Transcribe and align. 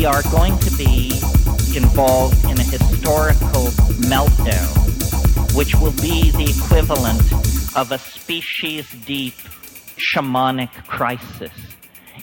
we 0.00 0.06
are 0.06 0.22
going 0.30 0.58
to 0.60 0.70
be 0.78 1.12
involved 1.76 2.42
in 2.46 2.58
a 2.58 2.62
historical 2.62 3.66
meltdown, 4.08 5.54
which 5.54 5.74
will 5.74 5.92
be 6.00 6.30
the 6.30 6.54
equivalent 6.56 7.20
of 7.76 7.92
a 7.92 7.98
species 7.98 8.90
deep 9.04 9.34
shamanic 9.98 10.72
crisis 10.86 11.52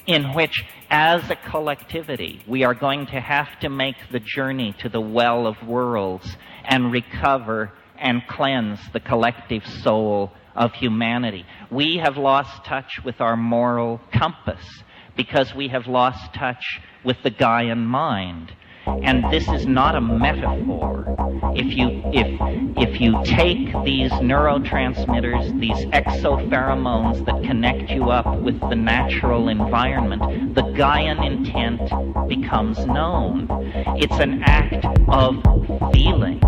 in 0.07 0.33
which, 0.33 0.63
as 0.89 1.29
a 1.29 1.35
collectivity, 1.35 2.41
we 2.47 2.63
are 2.63 2.73
going 2.73 3.05
to 3.05 3.21
have 3.21 3.59
to 3.59 3.69
make 3.69 3.97
the 4.11 4.19
journey 4.19 4.73
to 4.79 4.89
the 4.89 4.99
well 4.99 5.45
of 5.45 5.61
worlds 5.61 6.35
and 6.65 6.91
recover 6.91 7.71
and 7.99 8.25
cleanse 8.27 8.79
the 8.91 8.99
collective 8.99 9.63
soul 9.83 10.31
of 10.55 10.73
humanity. 10.73 11.45
We 11.69 11.97
have 12.03 12.17
lost 12.17 12.65
touch 12.65 13.01
with 13.05 13.21
our 13.21 13.37
moral 13.37 14.01
compass 14.11 14.65
because 15.17 15.53
we 15.53 15.67
have 15.69 15.87
lost 15.87 16.33
touch 16.33 16.79
with 17.03 17.17
the 17.23 17.31
Gaian 17.31 17.83
mind. 17.85 18.53
And 18.87 19.23
this 19.31 19.47
is 19.49 19.65
not 19.65 19.95
a 19.95 20.01
metaphor. 20.01 21.15
If 21.55 21.75
you, 21.75 22.01
if, 22.13 22.39
if 22.77 23.01
you 23.01 23.21
take 23.23 23.73
these 23.83 24.11
neurotransmitters, 24.11 25.59
these 25.59 25.85
exopheromones 25.87 27.25
that 27.25 27.43
connect 27.43 27.89
you 27.89 28.11
up 28.11 28.39
with 28.41 28.59
the 28.59 28.75
natural 28.75 29.49
environment, 29.49 30.55
the 30.55 30.61
Gaian 30.61 31.25
intent 31.25 32.29
becomes 32.29 32.85
known. 32.85 33.47
It's 33.97 34.19
an 34.19 34.43
act 34.43 34.85
of 35.07 35.43
feeling. 35.93 36.39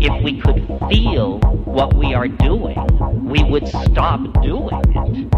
If 0.00 0.22
we 0.24 0.40
could 0.40 0.66
feel 0.88 1.38
what 1.64 1.94
we 1.94 2.14
are 2.14 2.28
doing, 2.28 2.76
we 3.24 3.42
would 3.44 3.68
stop 3.68 4.20
doing 4.42 4.80
it. 4.94 5.30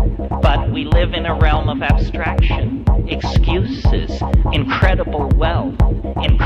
But 0.43 0.71
we 0.71 0.85
live 0.85 1.15
in 1.15 1.27
a 1.27 1.35
realm 1.35 1.69
of 1.69 1.83
abstraction, 1.83 2.85
excuses, 3.09 4.23
incredible 4.53 5.29
wealth, 5.37 5.75
incredible 6.23 6.44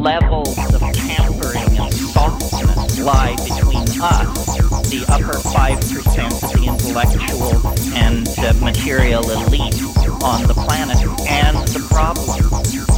levels 0.00 0.58
of 0.74 0.80
tampering 0.92 1.78
and 1.78 1.94
softness 1.94 2.98
lie 2.98 3.36
between 3.44 3.86
us, 4.00 4.56
the 4.90 5.04
upper 5.08 5.38
5% 5.38 6.42
of 6.42 6.52
the 6.52 6.64
intellectual 6.66 7.52
and 7.94 8.26
material 8.60 9.22
elite 9.30 9.80
on 10.22 10.42
the 10.46 10.54
planet, 10.54 10.98
and 11.28 11.56
the 11.68 11.86
problem. 11.88 12.40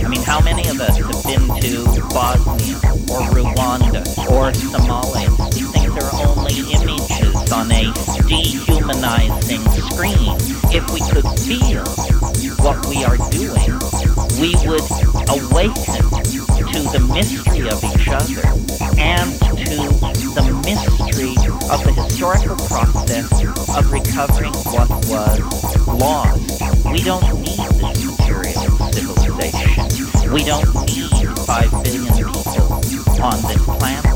I 0.05 0.09
mean, 0.09 0.23
how 0.23 0.41
many 0.41 0.69
of 0.69 0.81
us 0.81 0.97
have 0.97 1.23
been 1.25 1.47
to 1.61 1.85
Bosnia 2.15 2.77
or 3.11 3.23
Rwanda 3.31 4.03
or 4.31 4.53
Somalia? 4.53 5.31
Things 5.73 5.95
are 6.03 6.13
only 6.27 6.55
images 6.73 7.53
on 7.53 7.71
a 7.71 7.93
dehumanizing 8.29 9.63
screen. 9.91 10.37
If 10.73 10.91
we 10.91 11.01
could 11.11 11.29
feel 11.41 11.85
what 12.65 12.87
we 12.87 13.05
are 13.05 13.19
doing, 13.31 14.12
we 14.43 14.57
would 14.67 14.83
awaken 15.31 16.03
to 16.67 16.83
the 16.91 17.13
mystery 17.15 17.71
of 17.71 17.79
each 17.85 18.09
other 18.09 18.43
and 18.99 19.31
to 19.39 19.77
the 20.35 20.51
mystery 20.67 21.37
of 21.71 21.79
the 21.85 21.93
historical 21.93 22.57
process 22.67 23.31
of 23.79 23.93
recovering 23.93 24.53
what 24.75 24.91
was 25.07 25.87
lost. 25.87 26.61
We 26.91 27.05
don't 27.05 27.23
need 27.39 27.57
this 27.79 28.03
material 28.03 28.67
civilization. 28.91 30.33
We 30.33 30.43
don't 30.43 30.75
need 30.87 31.39
five 31.47 31.71
billion 31.85 32.13
people 32.13 33.23
on 33.23 33.41
this 33.47 33.65
planet. 33.65 34.12